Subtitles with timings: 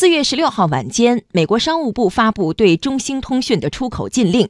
[0.00, 4.48] 四月十六号晚间，美国商务部发布对中兴通讯的出口禁令，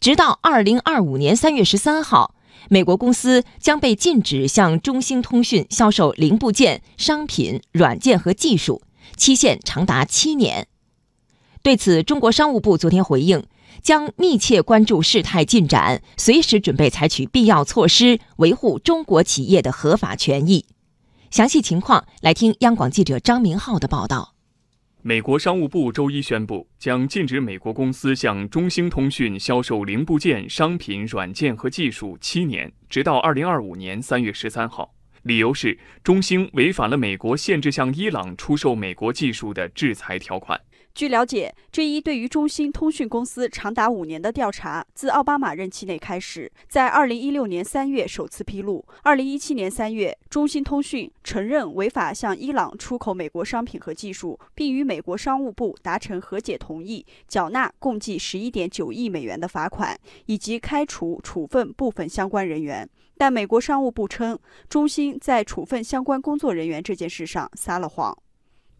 [0.00, 2.34] 直到二零二五年三月十三号，
[2.68, 8.82] 美国公司将被禁止向中兴通讯销售零部件、商品、软件和技术，
[9.16, 10.66] 期限长达七年。
[11.62, 13.44] 对此，中国商务部昨天回应，
[13.84, 20.64] 将密切关注事态进展，随时准备采取必要措施，维护中国企业的合法权益。
[21.30, 24.34] 详细情况，来听央广记者张明浩的报道。
[25.02, 34.94] 美国商务部周一宣布，将禁止美国公司向中兴通讯销售零部件、商品、软件和技术七年，直到二零二五年三月十三号。
[35.22, 40.60] 理由是中兴违反了美国限制向伊朗出售美国技术的制裁条款。
[40.92, 48.84] 据了解，这一对于中兴通讯公司长达五年的调查，自奥巴马任期内开始，在二零一六年三月首次披露。
[49.02, 62.86] 二零一七年三月，中兴通讯承认违法向伊朗出口美国商品和技术，并与美国商务部达成和解同意，缴纳共计十一点九亿美元的罚款，以及开除处分部分相关人员。
[63.16, 64.38] 但美国商务部称，
[64.68, 68.16] 中兴在处分相关工作人员这件事上撒了谎。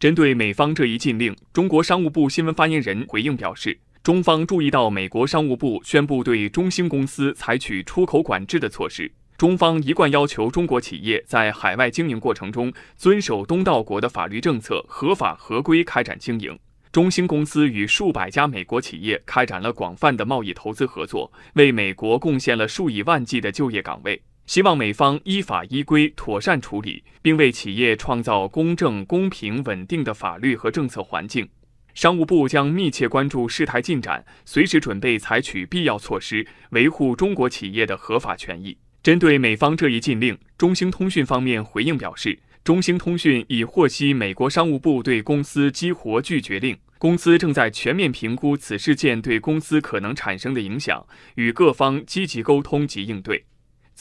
[0.01, 16.57] 针对美方这一禁令，中国商务部新闻发言人回应表示，中方注意到美国商务部宣布对中兴公司采取出口管制的措施，中方一贯要求中国企业在海外经营过程中遵守东道国的法律政策，合法合规开展经营。
[16.91, 24.19] 中兴公司与数百家美国企业开展了广泛的贸易投资合作，为美国贡献了数以万计的就业岗位。
[24.51, 31.47] 希望美方依法依规妥善处理，并为企业创造公正、公平、稳定的法律和政策环境。
[31.93, 38.77] 商务部将密切关注事态进展，随时准备采取必要措施，维护中国企业的合法权益。
[39.01, 53.45] 针对美方这一禁令，中兴通讯方面回应表示，中兴通讯已获悉美国商务部对公司激活拒绝令，公司正在全面评估此事件对公司可能产生的影响，与各方积极沟通及应对。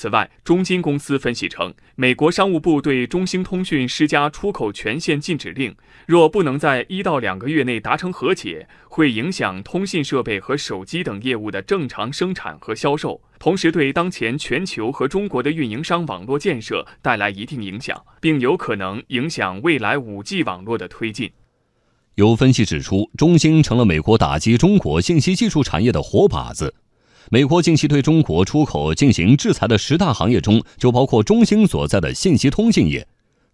[0.00, 21.30] 此外，中金公司分析称，美国商务部对中兴通讯施加出口权限禁止令，若不能在一到两个月内达成和解，会影响通信设备和手机等业务的正常生产和销售，同时对当前全球和中国的运营商网络建设带来一定影响，并有可能影响未来五 G 网络的推进。
[22.14, 26.74] 有分析指出，中兴成了美国打击中国信息技术产业的活靶子。
[27.32, 33.06] 美国近期对中国出口进行制裁的十大行业中，就包括中兴所在的信息通信业。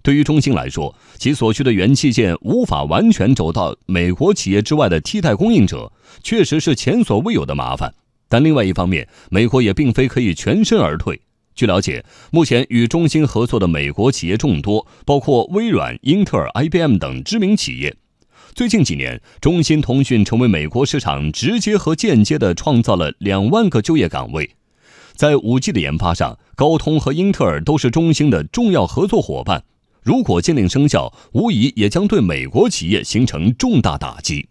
[0.03, 5.93] 对于中兴来说，其所需的元器件无法完全走到美国企业之外的替代供应者，
[6.23, 7.93] 确实是前所未有的麻烦。
[8.31, 11.21] 但另外一方面，美国也并非可以全身而退。
[11.55, 17.95] 据了解，目前与中兴合作的美国企业众多，包括微软、英特尔、IBM 等知名企业。
[18.57, 24.49] 最近几年，中兴通讯成为美国市场直接和间接的创造了两万个就业岗位。
[25.15, 29.63] 在五 G 的研发上，高通和英特尔都是中兴的重要合作伙伴。
[30.03, 34.49] 如果禁令生效，无疑也将对美国企业形成重大打击。